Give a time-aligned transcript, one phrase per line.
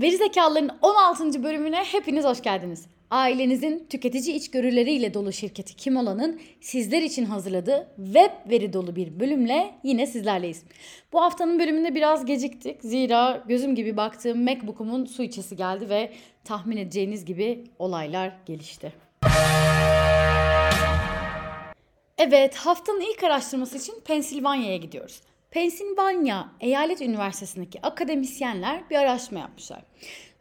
[0.00, 1.42] Veri Zekalıların 16.
[1.42, 2.86] bölümüne hepiniz hoş geldiniz.
[3.10, 10.06] Ailenizin tüketici içgörüleriyle dolu şirketi Kimola'nın sizler için hazırladığı web veri dolu bir bölümle yine
[10.06, 10.62] sizlerleyiz.
[11.12, 12.82] Bu haftanın bölümünde biraz geciktik.
[12.82, 16.12] Zira gözüm gibi baktığım MacBook'umun su içesi geldi ve
[16.44, 18.92] tahmin edeceğiniz gibi olaylar gelişti.
[22.18, 25.20] Evet, haftanın ilk araştırması için Pensilvanya'ya gidiyoruz.
[25.50, 29.82] Pensilvanya Eyalet Üniversitesi'ndeki akademisyenler bir araştırma yapmışlar.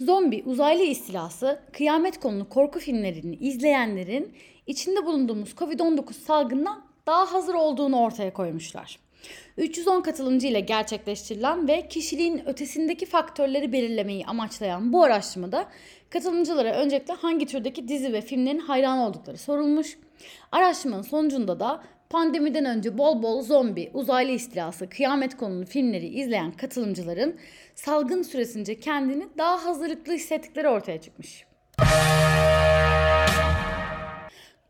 [0.00, 4.34] Zombi uzaylı istilası, kıyamet konulu korku filmlerini izleyenlerin
[4.66, 8.98] içinde bulunduğumuz Covid-19 salgından daha hazır olduğunu ortaya koymuşlar.
[9.56, 15.68] 310 katılımcı ile gerçekleştirilen ve kişiliğin ötesindeki faktörleri belirlemeyi amaçlayan bu araştırmada
[16.10, 19.98] katılımcılara öncelikle hangi türdeki dizi ve filmlerin hayran oldukları sorulmuş.
[20.52, 27.36] Araştırmanın sonucunda da pandemiden önce bol bol zombi, uzaylı istilası, kıyamet konulu filmleri izleyen katılımcıların
[27.74, 31.46] salgın süresince kendini daha hazırlıklı hissettikleri ortaya çıkmış.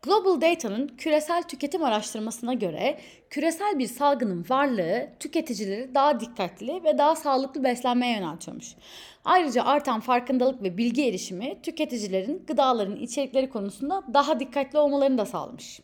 [0.01, 7.15] Global Data'nın küresel tüketim araştırmasına göre küresel bir salgının varlığı tüketicileri daha dikkatli ve daha
[7.15, 8.75] sağlıklı beslenmeye yöneltiyormuş.
[9.25, 15.79] Ayrıca artan farkındalık ve bilgi erişimi tüketicilerin gıdaların içerikleri konusunda daha dikkatli olmalarını da sağlamış.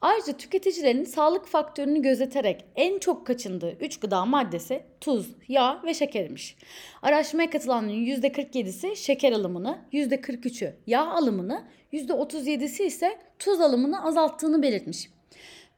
[0.00, 6.56] Ayrıca tüketicilerin sağlık faktörünü gözeterek en çok kaçındığı 3 gıda maddesi tuz, yağ ve şekermiş.
[7.02, 15.10] Araştırmaya katılanların %47'si şeker alımını, %43'ü yağ alımını, %37'si ise tuz alımını azalttığını belirtmiş.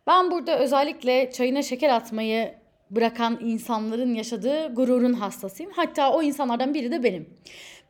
[0.06, 2.54] Ben burada özellikle çayına şeker atmayı
[2.91, 5.72] bırakan insanların yaşadığı gururun hastasıyım.
[5.74, 7.28] Hatta o insanlardan biri de benim.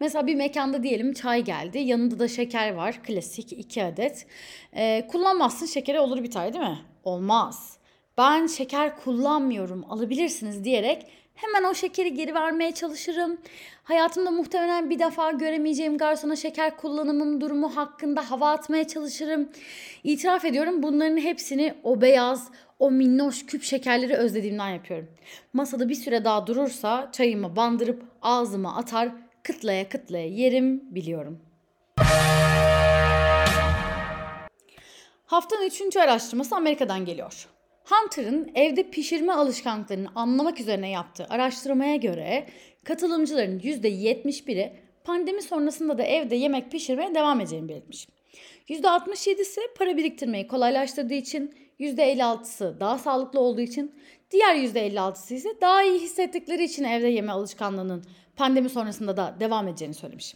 [0.00, 1.78] Mesela bir mekanda diyelim çay geldi.
[1.78, 3.02] Yanında da şeker var.
[3.02, 4.26] Klasik iki adet.
[4.76, 6.78] Ee, kullanmazsın şekeri olur biter değil mi?
[7.04, 7.78] Olmaz.
[8.18, 13.38] Ben şeker kullanmıyorum alabilirsiniz diyerek hemen o şekeri geri vermeye çalışırım.
[13.82, 19.48] Hayatımda muhtemelen bir defa göremeyeceğim garsona şeker kullanımım durumu hakkında hava atmaya çalışırım.
[20.04, 25.08] İtiraf ediyorum bunların hepsini o beyaz, o minnoş küp şekerleri özlediğimden yapıyorum.
[25.52, 29.08] Masada bir süre daha durursa çayımı bandırıp ağzıma atar,
[29.42, 31.38] kıtlaya kıtlaya yerim biliyorum.
[35.26, 37.48] Haftanın üçüncü araştırması Amerika'dan geliyor.
[37.84, 42.46] Hunter'ın evde pişirme alışkanlıklarını anlamak üzerine yaptığı araştırmaya göre
[42.84, 44.72] katılımcıların %71'i
[45.04, 48.08] pandemi sonrasında da evde yemek pişirmeye devam edeceğini belirtmiş.
[48.68, 53.94] %67'si para biriktirmeyi kolaylaştırdığı için, %56'sı daha sağlıklı olduğu için,
[54.30, 58.04] diğer %56'sı ise daha iyi hissettikleri için evde yeme alışkanlığının
[58.40, 60.34] pandemi sonrasında da devam edeceğini söylemiş.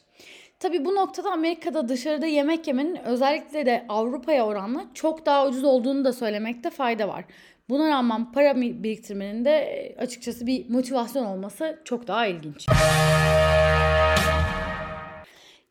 [0.60, 6.04] Tabi bu noktada Amerika'da dışarıda yemek yemenin özellikle de Avrupa'ya oranla çok daha ucuz olduğunu
[6.04, 7.24] da söylemekte fayda var.
[7.68, 12.66] Buna rağmen para biriktirmenin de açıkçası bir motivasyon olması çok daha ilginç.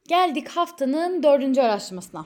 [0.07, 2.25] Geldik haftanın dördüncü araştırmasına.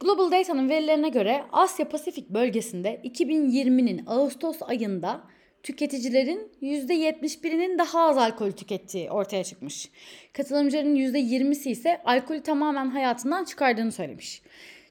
[0.00, 5.20] Global Data'nın verilerine göre Asya Pasifik bölgesinde 2020'nin Ağustos ayında
[5.66, 9.90] tüketicilerin %71'inin daha az alkol tükettiği ortaya çıkmış.
[10.32, 14.42] Katılımcıların %20'si ise alkolü tamamen hayatından çıkardığını söylemiş.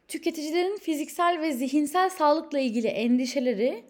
[0.07, 3.83] Tüketicilerin fiziksel ve zihinsel sağlıkla ilgili endişeleri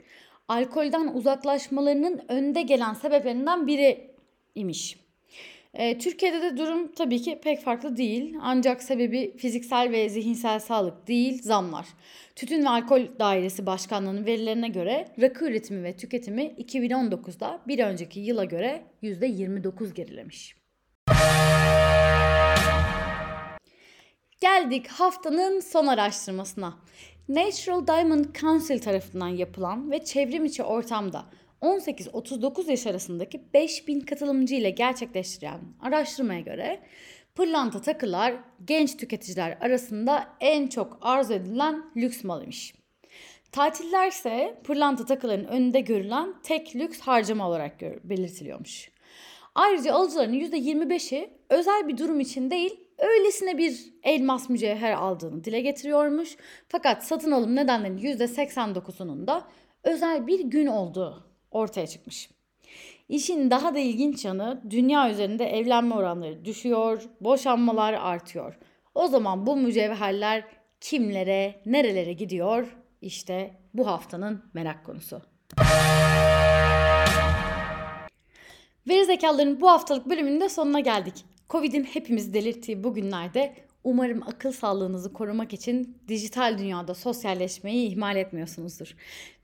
[0.48, 4.12] alkolden uzaklaşmalarının önde gelen sebeplerinden biri
[4.56, 5.05] imiş.
[5.76, 8.36] E, Türkiye'de de durum tabii ki pek farklı değil.
[8.42, 11.86] Ancak sebebi fiziksel ve zihinsel sağlık değil, zamlar.
[12.36, 18.46] Tütün ve Alkol Dairesi Başkanlığı'nın verilerine göre rakı üretimi ve tüketimi 2019'da bir önceki yıla
[18.46, 20.56] göre %29 gerilemiş.
[24.42, 26.74] Geldik haftanın son araştırmasına.
[27.30, 31.26] Natural Diamond Council tarafından yapılan ve çevrim içi ortamda
[31.62, 36.80] 18-39 yaş arasındaki 5000 katılımcı ile gerçekleştirilen araştırmaya göre
[37.36, 38.34] pırlanta takılar
[38.66, 42.76] genç tüketiciler arasında en çok arzu edilen lüks malıymış.
[43.52, 48.92] Tatiller ise pırlanta takıların önünde görülen tek lüks harcama olarak belirtiliyormuş.
[49.56, 56.38] Ayrıca alıcıların %25'i özel bir durum için değil, öylesine bir elmas mücevher aldığını dile getiriyormuş.
[56.68, 59.48] Fakat satın alım nedenlerinin %89'unun da
[59.84, 62.30] özel bir gün olduğu ortaya çıkmış.
[63.10, 68.58] İşin daha da ilginç yanı dünya üzerinde evlenme oranları düşüyor, boşanmalar artıyor.
[68.96, 70.44] O zaman bu mücevherler
[70.82, 72.78] kimlere, nerelere gidiyor?
[73.02, 75.22] İşte bu haftanın merak konusu.
[78.90, 81.26] Veri zekaların bu haftalık bölümünde sonuna geldik.
[81.50, 83.56] Covid'in hepimizi delirttiği bu günlerde
[83.86, 88.96] Umarım akıl sağlığınızı korumak için dijital dünyada sosyalleşmeyi ihmal etmiyorsunuzdur.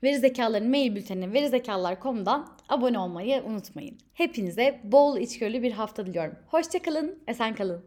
[0.02, 3.98] Veri Zekaların mail bülteni verizekalılar.com'dan abone olmayı unutmayın.
[4.14, 6.34] Hepinize bol içgörülü bir hafta diliyorum.
[6.46, 7.84] Hoşçakalın, esen kalın.